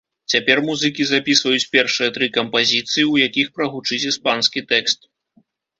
Цяпер 0.33 0.61
музыкі 0.69 1.05
запісваюць 1.09 1.69
першыя 1.75 2.09
тры 2.17 2.31
кампазіцыі, 2.39 3.07
у 3.13 3.15
якіх 3.27 3.47
прагучыць 3.61 4.05
іспанскі 4.15 4.69
тэкст. 4.75 4.99